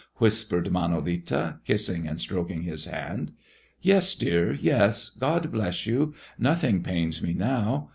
[0.15, 3.33] whispered Manolita, kissing and stroking his hand.
[3.83, 6.15] "Yes, dear, yes, God bless you!
[6.39, 7.89] Nothing pains me now.